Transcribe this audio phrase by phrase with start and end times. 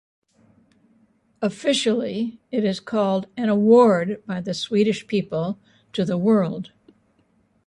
[1.43, 5.59] Officially it is called "An award by the Swedish people
[5.93, 6.71] to the world".